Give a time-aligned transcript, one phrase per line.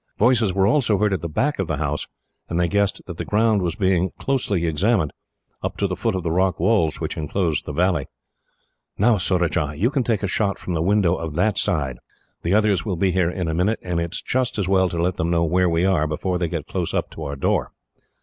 [0.17, 2.07] Voices were also heard at the back of the house,
[2.49, 5.13] and they guessed that the ground was being closely examined,
[5.61, 8.07] up to the foot of the rock walls which enclosed the valley.
[8.97, 11.99] "Now, Surajah, you can take a shot from the window of that side.
[12.41, 14.99] The others will be here in a minute, and it is just as well to
[14.99, 17.71] let them know where we are, before they get close up to our door."